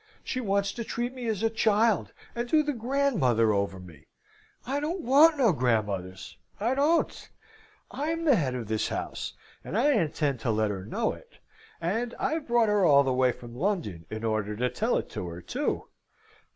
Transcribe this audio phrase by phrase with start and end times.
[0.23, 4.07] She wants to treat me as a child, and do the grandmother over me.
[4.65, 7.29] I don't want no grandmothers, I don't.
[7.91, 9.33] I'm the head of this house,
[9.63, 11.37] and I intend to let her know it.
[11.79, 15.39] And I've brought her all the way from London in order to tell it her,
[15.39, 15.87] too!